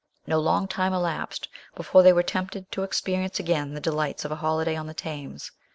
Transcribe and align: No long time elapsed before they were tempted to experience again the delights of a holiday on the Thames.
No 0.25 0.39
long 0.39 0.67
time 0.67 0.93
elapsed 0.93 1.47
before 1.75 2.01
they 2.01 2.11
were 2.11 2.23
tempted 2.23 2.71
to 2.71 2.81
experience 2.81 3.39
again 3.39 3.75
the 3.75 3.79
delights 3.79 4.25
of 4.25 4.31
a 4.31 4.37
holiday 4.41 4.75
on 4.75 4.87
the 4.87 4.95
Thames. 4.95 5.51